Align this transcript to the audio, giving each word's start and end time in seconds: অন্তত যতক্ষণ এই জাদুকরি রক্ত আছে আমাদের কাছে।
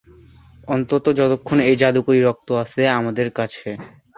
অন্তত 0.67 1.05
যতক্ষণ 1.19 1.57
এই 1.61 1.75
জাদুকরি 1.81 2.19
রক্ত 2.21 2.49
আছে 2.63 2.81
আমাদের 2.99 3.27
কাছে। 3.37 3.69